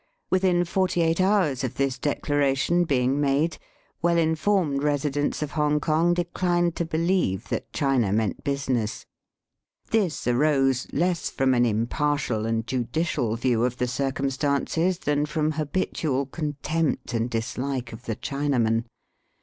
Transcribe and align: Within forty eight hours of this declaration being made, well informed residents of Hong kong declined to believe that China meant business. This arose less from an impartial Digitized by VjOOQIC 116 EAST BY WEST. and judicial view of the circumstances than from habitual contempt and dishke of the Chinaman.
Within 0.31 0.65
forty 0.65 1.01
eight 1.03 1.21
hours 1.21 1.63
of 1.63 1.75
this 1.75 1.99
declaration 1.99 2.85
being 2.85 3.19
made, 3.21 3.59
well 4.01 4.17
informed 4.17 4.81
residents 4.81 5.43
of 5.43 5.51
Hong 5.51 5.79
kong 5.79 6.15
declined 6.15 6.75
to 6.77 6.85
believe 6.85 7.49
that 7.49 7.71
China 7.71 8.11
meant 8.11 8.43
business. 8.43 9.05
This 9.91 10.25
arose 10.25 10.87
less 10.91 11.29
from 11.29 11.53
an 11.53 11.67
impartial 11.67 12.39
Digitized 12.39 12.43
by 12.43 12.49
VjOOQIC 12.49 12.49
116 12.49 12.49
EAST 12.49 12.65
BY 12.65 12.73
WEST. 12.73 12.73
and 12.73 12.93
judicial 12.95 13.35
view 13.35 13.63
of 13.63 13.77
the 13.77 13.87
circumstances 13.87 14.97
than 14.97 15.25
from 15.27 15.51
habitual 15.51 16.25
contempt 16.25 17.13
and 17.13 17.29
dishke 17.29 17.93
of 17.93 18.05
the 18.05 18.15
Chinaman. 18.15 18.85